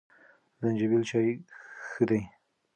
[0.61, 1.27] زنجبیل چای
[1.89, 2.21] ښه دی.